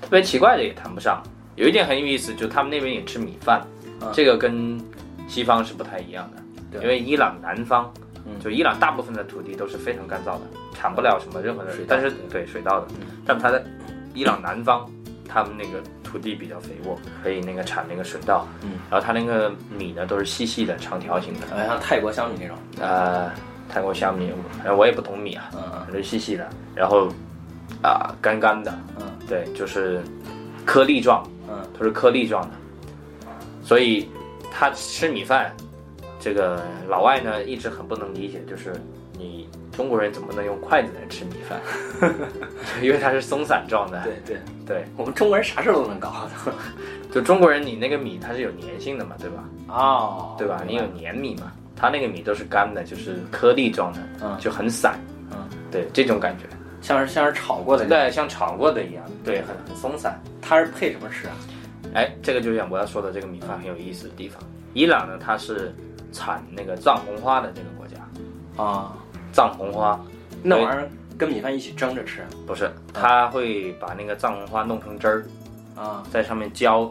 [0.00, 1.22] 特别奇怪的也谈不上。
[1.56, 3.66] 有一点很有意思，就他们那边也吃米饭，
[4.00, 4.78] 嗯这个跟
[5.26, 6.42] 西方是不太一样的。
[6.82, 7.90] 因为伊朗南方，
[8.26, 10.42] 嗯就伊朗大部分的土地都是非常干燥的，
[10.74, 13.64] 产不了什么任何的水稻但是对水稻的，嗯但它在
[14.12, 14.86] 伊朗南方，
[15.26, 22.56] 他们那个土地比较肥沃，可以那个产那个水稻，嗯，然后它那个米呢都是细细的长条形的，好，像泰国香米那种。
[22.80, 23.30] 呃，
[23.68, 27.08] 泰国香米，反正我也不懂米啊，嗯正细细的，然后
[27.82, 29.06] 啊、干干的，嗯。
[29.28, 30.00] 对，就是
[30.64, 31.66] 颗粒状，嗯。
[31.76, 32.54] 都是颗粒状的，
[33.64, 34.08] 所以
[34.50, 35.52] 他吃米饭，
[36.20, 38.72] 这个老外呢一直很不能理解，就是
[39.18, 41.60] 你中国人怎么能用筷子来吃米饭？
[42.82, 44.36] 因为它是松散状的，对对，
[44.66, 46.26] 对，我们中国人啥事儿都能搞。
[47.12, 49.44] 就中国人你那个米它是有粘性的嘛，对吧？
[49.68, 50.62] 哦，对吧？
[50.66, 54.98] 你有粘米嘛，它那个米都是干的，就是颗粒状的，嗯就很散，
[55.30, 55.36] 嗯，
[55.70, 56.44] 对，这种感觉，
[56.80, 57.84] 像是像是炒过的。
[57.84, 60.18] 对，像炒过的一样，对，很很松散。
[60.40, 61.34] 它是配什么吃啊？
[61.92, 64.42] 哎，这个就是我要说的这个米饭很有意思的地方。
[64.72, 65.74] 伊朗呢，它是
[66.12, 68.96] 产那个藏红花的这个国家，啊，
[69.36, 70.00] 藏红花。
[70.42, 75.26] 那玩意儿跟米饭一起蒸着吃不是，他会把那个藏红花弄成汁儿，
[75.74, 76.02] 啊？
[76.10, 76.90] 在上面浇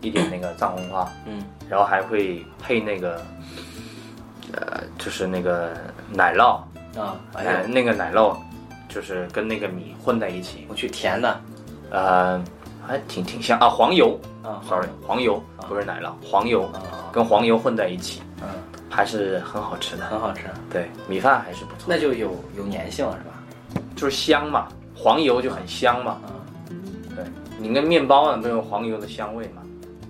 [0.00, 1.44] 一点那个藏红花，嗯。
[1.68, 3.20] 然后还会配那个
[4.54, 5.76] 呃，就是那个
[6.10, 6.62] 奶酪，
[6.98, 7.20] 啊，
[7.68, 8.34] 那个奶酪
[8.88, 11.38] 就是跟那个米混在一起，我去甜的。
[11.90, 12.42] 呃，
[12.86, 14.18] 还挺挺香啊，黄油。
[14.42, 15.42] 啊，sorry，黄油。
[15.68, 16.62] 不是奶酪，黄油。
[16.68, 18.25] 啊，跟黄油混在一起，嗯，
[18.88, 20.04] 还是很好吃的。
[20.06, 23.82] 很好吃，对，米饭还是不错，那就有有粘性了是吧？
[23.94, 26.20] 就是香嘛，黄油就很香嘛。
[26.70, 26.82] 嗯，
[27.14, 27.24] 对，
[27.58, 29.62] 你跟面包呢都有黄油的香味嘛，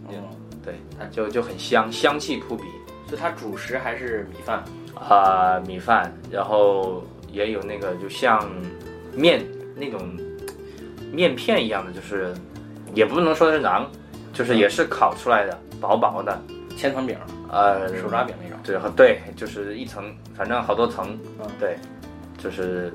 [0.09, 0.17] 嗯，
[0.65, 0.75] 对，
[1.11, 2.65] 就就很香，香气扑鼻。
[3.09, 4.65] 所以它主食还是米饭？
[4.95, 8.51] 啊、米饭，然后也有那个就像
[9.15, 10.01] 面那种
[11.13, 12.35] 面片一样的，就是
[12.95, 13.85] 也不能说是馕，
[14.33, 16.43] 就是也是烤出来的，薄薄的，
[16.77, 17.17] 千层饼、
[17.51, 18.59] 呃，手抓饼那种。
[18.63, 21.77] 对对，就是一层，反正好多层，嗯对，
[22.39, 22.93] 就是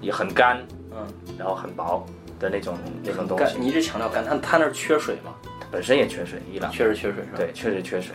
[0.00, 0.58] 也很干，
[0.92, 1.06] 嗯，
[1.38, 2.04] 然后很薄
[2.38, 5.34] 的那种那种东西，你一直强调干，它它那儿缺水吗？
[5.70, 7.36] 本身也缺水，伊朗确实缺水是吧？
[7.36, 8.14] 对，确实缺水。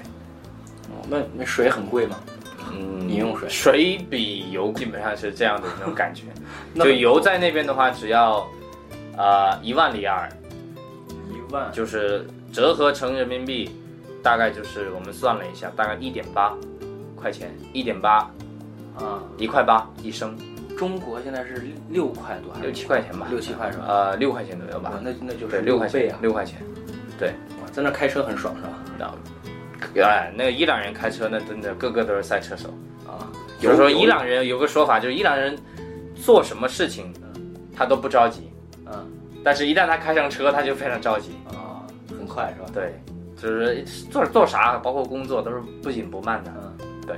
[0.89, 2.17] 哦，那那水很贵吗？
[2.73, 6.23] 嗯，饮用水水比油基本上是这样的那种感觉。
[6.73, 8.47] 那就油在那边的话，只要
[9.17, 10.29] 啊一、万里尔，
[11.29, 13.69] 一万就是折合成人民币，
[14.23, 16.55] 大概就是我们算了一下，大概一点八
[17.15, 18.19] 块钱，一点八
[18.97, 20.37] 啊，一块八一升，
[20.77, 23.85] 中国现在是六块多六七块钱吧，六七块是吧？
[23.87, 26.15] 呃，六块钱左右吧，，那那就是对，六块钱！
[26.21, 26.61] 六块钱。
[27.21, 28.69] 哇在那开车很爽是吧？
[28.97, 29.15] 然后，
[30.01, 32.69] 哎，那个伊朗人开车那真的个个都是赛车手。
[33.07, 33.29] 啊，
[33.59, 35.55] 就是说，伊朗人有个说法，就是伊朗人
[36.15, 37.13] 做什么事情，
[37.75, 38.51] 他都不着急，
[38.87, 38.93] 嗯
[39.43, 41.31] 但是一旦他开上车，他就非常着急。
[41.49, 42.69] 啊，很快是吧？
[42.73, 42.99] 对，
[43.41, 46.53] 就是做做啥，包括工作都是不紧不慢的。
[46.55, 47.15] 嗯，对。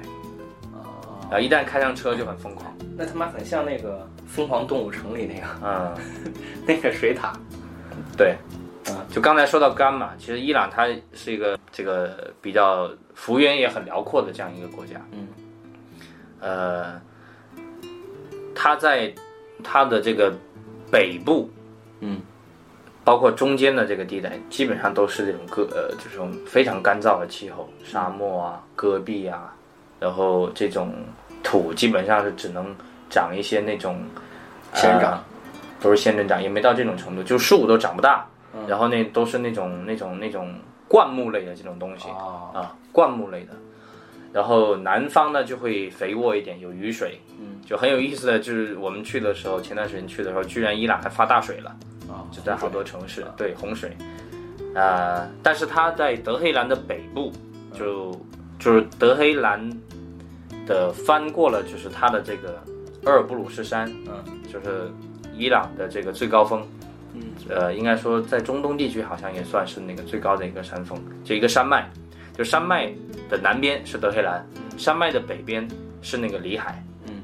[0.72, 0.88] 啊
[1.30, 2.74] 然，后一旦开上车就很疯狂。
[2.96, 5.98] 那他妈很像那个《疯狂动物城》里那个嗯，
[6.66, 7.34] 那个水獭。
[8.18, 8.38] 对。
[8.88, 15.00] 嗯就刚才说到干嘛，其实伊朗它是一个这个比较幅员也很辽阔的这样一个国家。
[15.12, 15.28] 嗯。
[16.42, 17.02] 呃，
[18.54, 19.14] 它在
[19.64, 20.34] 它的这个
[20.92, 21.50] 北部，
[22.02, 22.20] 嗯，
[23.04, 29.54] 包括中间的这个地带，基本上都是这种戈呃这种非常干燥的气候，沙漠啊、戈壁啊，
[30.00, 30.94] 然后这种
[31.44, 32.76] 土基本上是只能
[33.10, 34.04] 长一些那种
[34.74, 35.12] 仙人掌。
[35.12, 35.24] 呃
[35.84, 38.66] 不是仙人掌，也没到这种程度，就树都长不大，嗯。
[38.70, 40.56] 然后那都是那种那种那种
[40.88, 43.52] 灌木类的这种东西啊，啊，灌木类的。
[44.34, 51.76] 然后南方呢就会肥沃一点，有雨水，嗯，就很有意思的就是我们去的时候，前段时间去的时候，居然伊朗还发大水了。
[52.10, 53.96] 啊，就在好多城市，对洪水，
[54.76, 57.32] 呃，但是它在德黑兰的北部，
[57.74, 58.12] 就
[58.60, 59.68] 就是德黑兰
[60.68, 62.62] 的翻过了，就是它的这个
[63.06, 64.92] 厄尔布鲁士山，嗯，就是
[65.34, 66.62] 伊朗的这个最高峰，
[67.14, 71.90] 嗯，呃，应该说在中东地区好像也算是那个最高的一个山峰，就一个山脉，
[72.38, 72.92] 就山脉
[73.30, 74.46] 的南边是德黑兰，
[74.78, 75.68] 山脉的北边
[76.02, 77.22] 是那个里海，嗯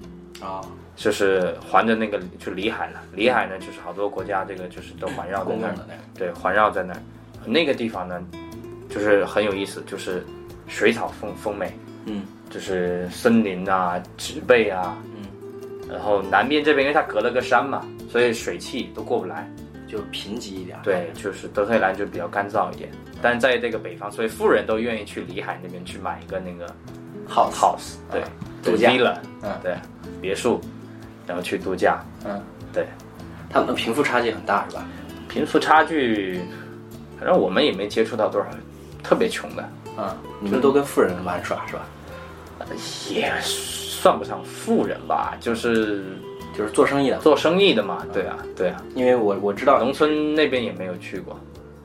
[0.48, 0.62] 啊，
[0.95, 5.76] 就是环着那个就里海了，里海呢就是好多国家这个就是都环绕在那儿。
[6.15, 7.00] 对，环绕在那儿。
[7.45, 8.22] 那个地方呢，
[8.89, 10.26] 就是很有意思，就是
[10.67, 11.72] 水草丰丰美，
[12.06, 12.24] 嗯。
[12.50, 14.98] 就是森林啊、植被啊。
[15.15, 19.48] 嗯，然后南边这边，因为它隔了个山嘛，所以水汽都过不来。
[19.89, 20.78] 就贫瘠一点。
[20.84, 22.89] 对，就是德黑兰就比较干燥一点。
[23.21, 26.67] 但在这个北方，所以富人都愿意去里海那边去买一个那个
[27.28, 28.23] House house，对，
[28.63, 28.91] 度假
[29.41, 29.75] 嗯对，
[30.21, 30.62] 别墅，
[31.28, 32.02] 然后去度假。
[32.25, 32.88] 嗯，对，
[33.49, 34.86] 他们的贫富差距很大是吧？
[35.28, 36.39] 贫富差距，
[37.19, 38.47] 反正我们也没接触到多少
[39.04, 39.69] 特别穷的。
[39.97, 41.86] 嗯，你们都跟富人玩耍是吧？
[43.10, 46.04] 也算不上富人吧，就是
[46.60, 48.06] 就是做生意的，做生意的嘛。
[48.12, 51.39] 对啊，对啊，因为我我知道农村那边也没有去过，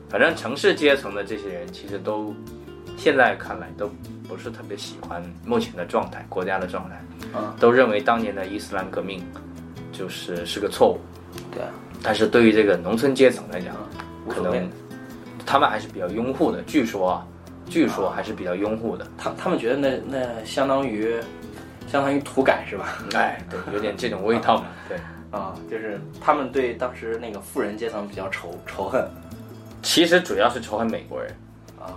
[0.09, 2.35] 反正城市阶层的这些人其实都，
[2.97, 3.89] 现在看来都
[4.27, 7.01] 不是特别喜欢目前的状态，国家的状态，
[7.33, 9.23] 嗯，都认为当年的伊斯兰革命
[9.93, 10.99] 就是是个错误。
[11.53, 11.69] 对啊，
[12.03, 13.73] 但是对于这个农村阶层来讲，
[14.27, 14.69] 可能。
[15.47, 16.59] 他们还是比较拥护的。
[16.63, 17.27] 据说啊，
[17.69, 19.05] 据说还是比较拥护的。
[19.15, 21.17] 他他们觉得那那相当于
[21.87, 22.97] 相当于土改是吧？
[23.15, 24.65] 哎，对，有点这种味道嘛。
[24.87, 24.97] 对，
[25.31, 29.07] 啊，就是他们对当时那个富人阶层比较仇仇恨
[29.81, 31.31] 其实主要是仇恨美国人，
[31.79, 31.93] 啊，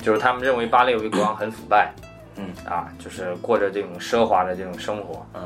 [0.00, 1.92] 就是他们认为巴列维国王很腐败，
[2.36, 5.42] 嗯啊，就是过着这种奢华的这种生活，嗯，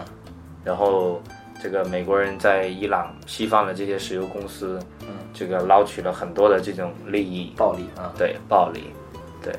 [0.64, 1.20] 然后
[1.62, 8.90] 这个美国人在伊朗西方的这些石油公司，嗯，这个捞取了很多的这种利益，暴力啊，对，暴利，
[9.42, 9.54] 对，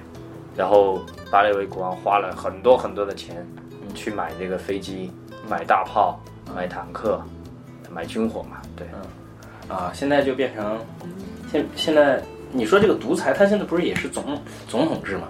[0.56, 3.63] 然后巴列维国王花了很多很多的钱嗯
[3.94, 5.12] 去买这个飞机、
[5.50, 6.20] 买大炮、
[6.56, 7.22] 买坦克、
[7.92, 8.88] 买军火嘛，对，
[9.68, 10.80] 啊，现在就变成
[11.52, 15.28] 现现在你说这个独裁，他现在不是也是总总统制吗？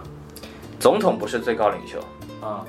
[0.80, 2.00] 总统不是最高领袖，
[2.46, 2.66] 啊，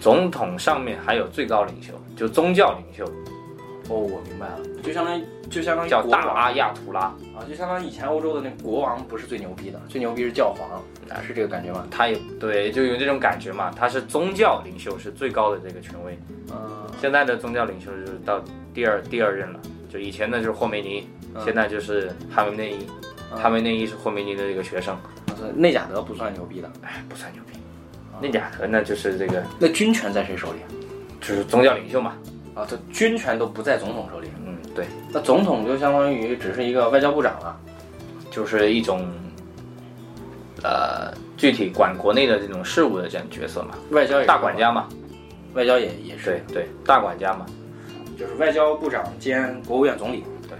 [0.00, 3.04] 总统上面还有最高领袖，就宗教领袖，
[3.88, 5.24] 哦，我明白了，就相当于
[5.54, 7.00] 就相当于叫大阿亚图拉。
[7.34, 10.68] 啊，就相当于以前欧洲的那国王不是最牛逼的，最牛逼是教皇，
[11.08, 11.86] 啊，是这个感觉吗？
[11.90, 13.70] 他也对，就有这种感觉嘛。
[13.76, 16.18] 他是宗教领袖，是最高的这个权威。
[16.50, 22.86] 嗯，现在的宗教领袖就是到第二第二任了，就以前呢就是霍梅尼，嗯现在就是哈梅内伊。
[23.32, 24.96] 嗯哈梅内伊是霍梅尼的这个学生，
[25.56, 27.58] 内贾德不算牛逼的，哎，不算牛逼。
[28.20, 30.58] 内贾德呢，就是这个那军权在谁手里？
[31.20, 32.14] 就是宗教领袖嘛。
[32.54, 34.43] 啊，这军权都不在总统手里，嗯，
[34.74, 37.56] 对，那总统就相当于只是一个外交部长了。
[38.30, 39.06] 就是一种
[40.60, 44.88] 呃具体管国内的这种事务的这样角色嘛，外交也是大管家嘛。
[45.52, 47.46] 外交也也是对，对，大管家嘛。
[48.18, 50.24] 就是外交部长兼国务院总理。
[50.48, 50.58] 对，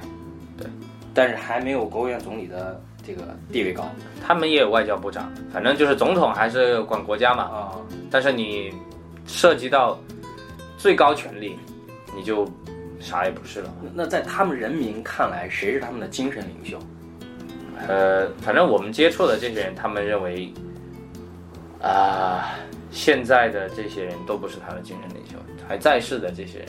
[0.57, 0.71] 对，
[1.13, 3.91] 但是还没有国务院总理的这个地位高
[4.25, 7.43] 他们也有外交部长，反正就是总统还是管国家嘛。
[7.43, 7.73] 啊。
[8.09, 8.73] 但是你
[9.27, 9.99] 涉及到
[10.79, 11.59] 最高权力，
[12.17, 12.49] 你就
[13.05, 13.73] 啥也不是了。
[13.93, 16.79] 那在他们人民看来，谁是他们的精神领袖？
[17.87, 20.51] 呃，反正我们接触的这些人，他们认为，
[21.83, 22.55] 啊、
[22.91, 25.37] 现在的这些人都不是他的精神领袖，
[25.69, 26.69] 还在世的这些人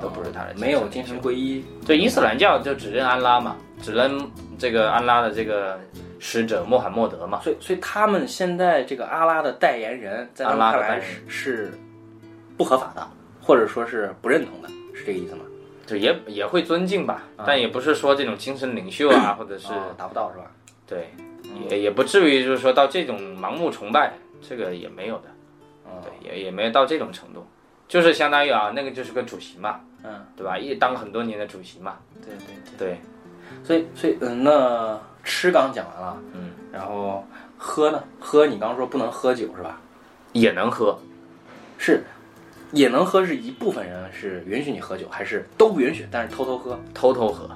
[0.00, 1.64] 都不是他的没有精神皈依。
[1.84, 4.12] 对伊斯兰教就只认安拉嘛，只认
[4.58, 5.80] 这个安拉的这个
[6.20, 7.40] 使者穆罕默德嘛。
[7.42, 11.72] 所以，所以他们现在这个阿拉的代言人，在他们看来是
[12.56, 13.04] 不合法的，
[13.40, 15.40] 或者说是不认同的，是这个意思吗？
[15.86, 20.44] 就也也会尊敬吧，啊但也不是说这种精神领袖啊，或者是、啊达不到是吧？
[20.86, 21.10] 对，
[21.68, 25.24] 也也不至于就是说到这种盲目崇拜，这个也没有的，
[25.86, 27.46] 嗯，对，也也没有到这种程度，
[27.88, 30.58] 就是相当于啊，那个就是个主席嘛，嗯，对吧？
[30.58, 33.00] 一当很多年的主席嘛，对对对。
[33.62, 37.22] 所以，所以，嗯，那吃刚讲完了，嗯，然后
[37.58, 38.02] 喝呢？
[38.18, 39.78] 喝你刚刚说不能喝酒是吧？
[40.32, 40.98] 也能喝，
[41.76, 42.02] 是，
[42.72, 46.78] 也能喝，是一部分人是允许你喝酒，还是都不允许，但是偷偷喝？
[46.92, 47.48] 偷偷喝，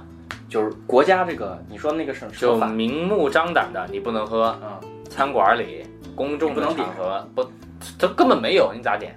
[0.48, 6.86] 就是国家这个，你说那个是就明目张胆的你不能喝，啊、餐馆里公众不能点。
[6.86, 7.50] 场合不，
[7.98, 9.16] 这根本没有，你咋点？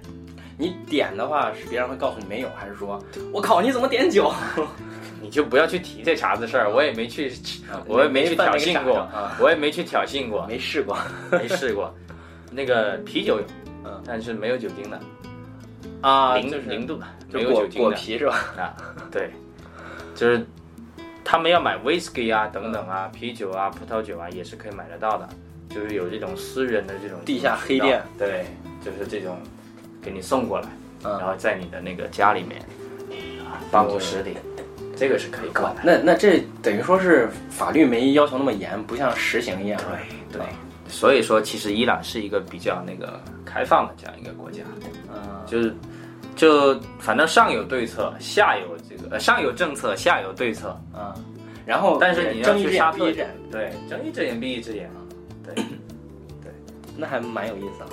[0.56, 4.32] 你点的话是别人会告诉你没有，还是说我靠你怎么点酒？
[5.22, 7.30] 你就不要去提这茬子事儿，我也没去，
[7.70, 9.06] 啊我也没去挑衅过
[9.38, 10.96] 我也没去挑衅过，没试过。
[11.30, 11.94] 没试过。
[12.50, 13.44] 那个啤酒有，
[13.84, 14.98] 嗯但是没有酒精的，
[16.00, 18.34] 啊，零就是零度的，没有酒精的果皮是吧？
[18.56, 18.76] 啊。
[19.10, 19.30] 对，
[20.14, 20.46] 就是
[21.24, 25.28] 他们要买 whisky 啊等等啊，啤酒啊、葡萄酒啊也是可以买得到的，
[25.68, 28.46] 就是有这种私人的这种地下黑店，对，
[28.84, 29.38] 就是这种
[30.00, 30.68] 给你送过来，
[31.04, 32.60] 嗯然后在你的那个家里面
[33.44, 34.36] 啊办公室里，
[34.96, 35.82] 这个是可以管的。
[35.84, 39.98] 那那这等于说是法律没要求那么严，不像实行一样，是吧？
[40.32, 40.42] 对，
[40.88, 44.62] 所以说其实伊朗是一个比较那个开放的这样一个国家，
[45.12, 45.74] 嗯，就是
[46.36, 51.12] 就反正上有对策，下有这个、呃、上有政策，下有对策，嗯，
[51.66, 54.98] 然后但是你要去杀特眼闭一只眼，对，睁一只眼闭一只眼啊，
[55.44, 55.54] 对，
[56.42, 56.52] 对
[56.96, 57.88] 那还蛮有意思啊。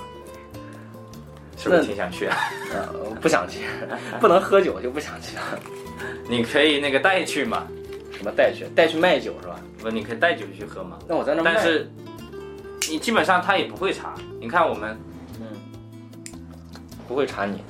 [1.60, 2.36] 是不是挺想去啊？
[2.72, 3.66] 呃，不想去，
[4.20, 5.42] 不能喝酒就不想去了。
[6.30, 7.66] 你可以那个带去嘛，
[8.12, 8.64] 什么带去？
[8.76, 9.58] 带去卖酒是吧？
[9.80, 10.96] 不，你可以带酒去喝嘛。
[11.08, 11.90] 那我在那卖，但是
[12.88, 14.14] 你基本上他也不会查。
[14.40, 14.96] 你看我们，
[15.40, 15.46] 嗯
[17.08, 17.60] 不会查你。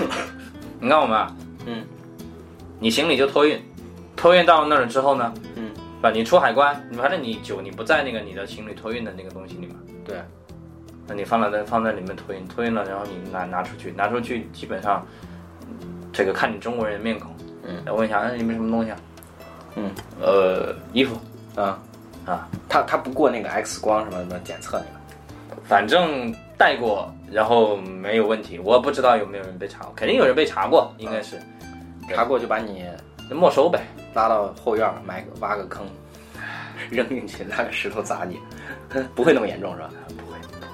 [0.80, 1.84] 你看我们啊，嗯，
[2.78, 3.60] 你行李就托运，
[4.16, 10.20] 托运到那儿之后呢，嗯，吧，你出海关，你反正你酒你不在那个你的行李托运的那个东西里嘛，对，
[11.06, 15.06] 那你放在那放在里面托运，托运了，然后你拿拿出去，拿出去基本上，
[16.12, 18.96] 这个看你中国人面孔，嗯，来问一下，哎，你们什么东西啊？
[19.76, 21.16] 嗯，呃，衣服，
[21.54, 21.78] 啊。
[22.24, 25.60] 啊，他他不过那个 X 光什么什么检测那个。
[25.64, 28.58] 反正带过，然后没有问题。
[28.58, 31.38] 我不知道有没有人被查过，肯定有人被查过，应该是
[32.08, 32.84] 查过就把你
[33.30, 33.80] 没收呗。
[34.14, 35.86] 拉到后院儿埋个挖个坑，
[36.90, 38.38] 扔进去，拿个石头砸你，
[39.14, 39.90] 不会那么严重是吧？
[40.08, 40.66] 不会不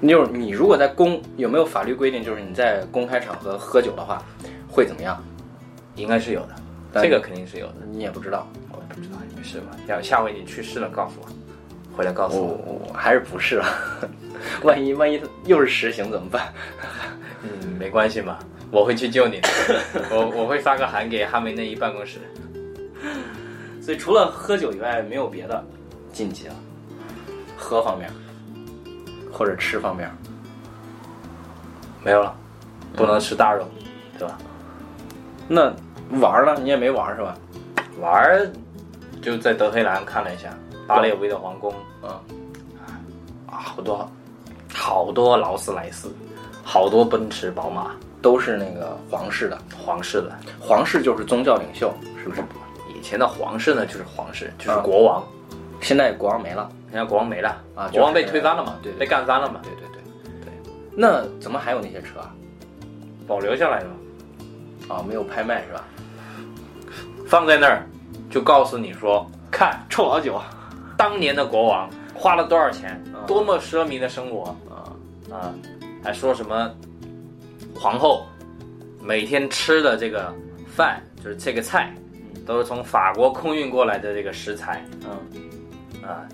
[0.00, 4.22] 会，就是你如果在公有没有法律规定，就是你在公开场合喝酒的话，
[4.70, 5.22] 会怎么样？
[5.96, 7.74] 应该是有的，这个肯定是有的。
[7.90, 8.46] 你也不知道。
[8.72, 9.68] 我也不知道，你没试过。
[9.88, 11.28] 要下回你去试了告诉我，
[12.00, 12.54] 回来告诉我
[12.88, 12.92] 我。
[12.94, 13.66] 还是不是了，
[14.64, 16.50] 万一万一又是实行怎么办？
[17.42, 18.38] 嗯，没关系嘛，
[18.70, 19.48] 我会去救你的。
[20.10, 22.18] 我我会发个函给哈梅内伊办公室。
[23.82, 25.62] 所以除了喝酒以外，没有别的
[26.10, 26.54] 禁忌了。
[27.54, 28.10] 喝方面，
[29.30, 30.10] 或者吃方面，
[32.02, 32.34] 没有了，
[32.96, 33.68] 不能吃大肉，
[34.18, 34.38] 对吧？
[35.46, 35.70] 那
[36.18, 36.58] 玩儿呢？
[36.62, 37.36] 你也没玩是吧？
[38.00, 38.50] 玩
[39.20, 40.48] 就在德黑兰看了一下
[40.90, 41.72] 巴列维的皇宫，
[42.02, 42.10] 嗯，
[43.46, 44.10] 啊，好多
[44.72, 46.12] 好多劳斯莱斯，
[46.64, 50.36] 好多奔驰、宝马，都是那个皇室的，皇室的。
[50.58, 52.42] 皇室就是宗教领袖，是不是？
[52.92, 55.24] 以前的皇室呢，就是皇室，就是啊国王。
[55.80, 60.02] 现在国王没了，现在国王没了啊国王被推翻了嘛，对对被干翻了嘛，对对对
[60.44, 60.72] 对。
[60.94, 62.34] 那怎么还有那些车啊？
[63.26, 63.90] 保留下来了，
[64.88, 65.84] 啊，没有拍卖是吧？
[67.26, 67.86] 放在那儿，
[68.28, 70.50] 就告诉你说，看臭老九啊
[71.00, 74.92] 当年的国王花了多少钱，啊多么奢靡的生活啊
[75.32, 75.54] 啊！
[76.04, 76.70] 还说什么
[77.74, 78.26] 皇后
[79.00, 80.30] 每天吃的这个
[80.66, 81.90] 饭，就是这个菜，
[82.44, 86.28] 都是从法国空运过来的这个食材嗯啊，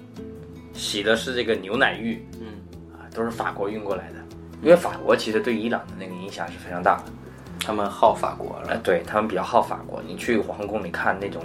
[0.74, 2.48] 洗的是这个牛奶浴嗯
[2.92, 4.16] 啊，都是法国运过来的。
[4.62, 7.04] 因为法国其实对伊朗的那个影响是非常大的。
[7.60, 10.02] 他们好法国呃了，，对他们比较好法国。
[10.04, 11.44] 你去皇宫里看那种，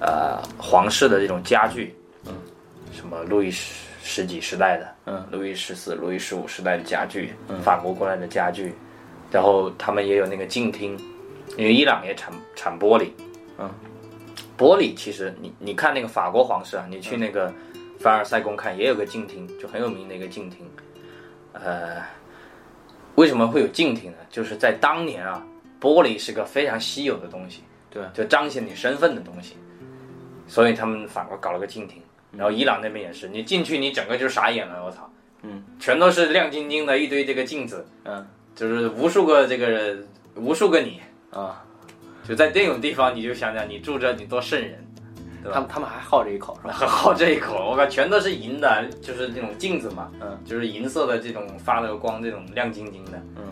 [0.00, 2.05] 呃，皇室的这种家具，嗯，
[3.06, 7.60] 什么路易十十几时代的，嗯，路易十四、路易十五时代的家具，嗯。
[7.62, 8.74] 法国过来的家具，
[9.30, 10.98] 然后他们也有那个镜厅，
[11.56, 13.10] 因为伊朗也产产玻璃，
[13.58, 13.70] 嗯，
[14.58, 17.52] 玻璃其实你你看那个法国皇室啊，你去那个
[18.00, 20.68] 凡尔赛宫看也有个镜厅，就很有名的一个镜厅，
[21.52, 22.02] 呃，
[23.14, 24.18] 为什么会有镜厅呢？
[24.28, 25.46] 就是在当年啊，
[25.80, 28.02] 玻璃是个非常稀有的东西，对。
[28.12, 29.56] 就彰显你身份的东西，
[30.48, 32.02] 所以他们法国搞了个镜厅，
[32.32, 35.10] 然后伊朗那边也是，你进去你整个就傻眼了，我操，
[35.42, 38.26] 嗯，全都是亮晶晶的一堆这个镜子，嗯。
[38.54, 39.94] 就是无数个这个
[40.34, 40.98] 无数个你，
[41.30, 41.62] 啊，
[42.26, 44.82] 就在这种地方，你就想想你住着你多瘆人，
[45.42, 45.52] 对吧？
[45.52, 46.72] 他们他们还好这一口是吧？
[46.72, 53.22] 很好这一口，我靠，全都是银的，就是那种镜子嘛，嗯，就是银色的这种发了光，这种亮晶晶的。
[53.36, 53.42] 嗯。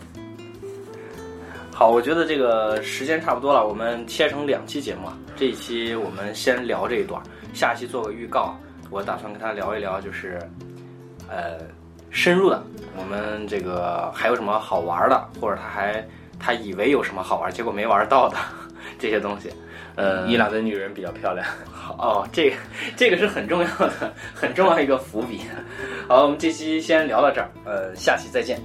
[1.71, 5.15] 好，我觉得这个时间差不多了，我们切成两期节目啊。
[5.35, 7.21] 这一期我们先聊这一段，
[7.53, 8.57] 下期做个预告。
[8.95, 10.39] 我打算跟他聊一聊，就是
[11.29, 11.57] 呃
[12.09, 12.63] 深入的，
[12.97, 16.07] 我们这个还有什么好玩的，或者他还
[16.39, 18.37] 他以为有什么好玩，结果没玩到的
[18.97, 19.51] 这些东西。
[19.95, 21.45] 呃，伊朗的女人比较漂亮。
[21.73, 22.55] 好 哦，这个
[22.95, 25.41] 这个是很重要的，很重要一个伏笔。
[26.07, 28.61] 好，我们这期先聊到这儿，呃，下期再见。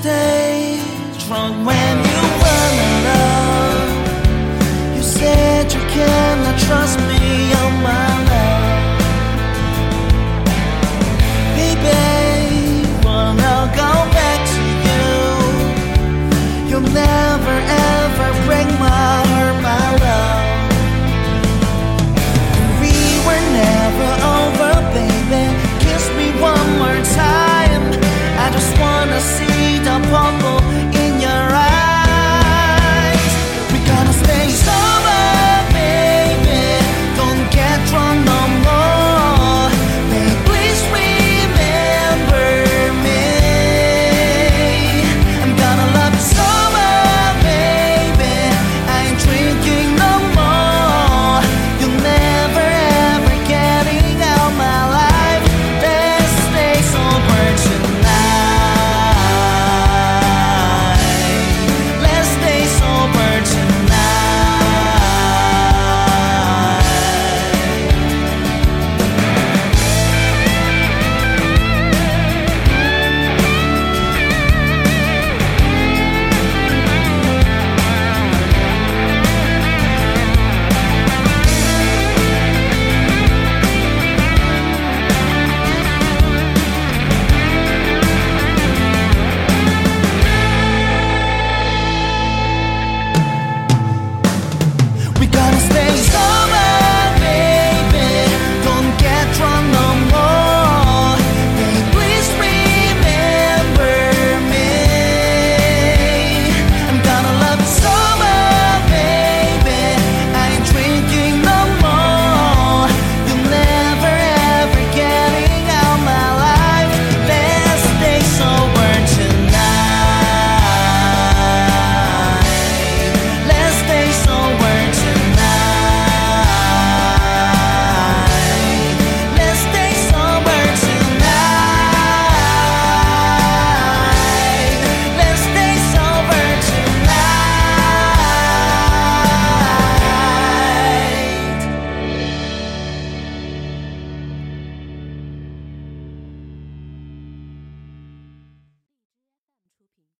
[0.00, 0.80] Stay
[1.26, 3.90] drunk when you were in love.
[4.96, 7.09] You said you cannot trust me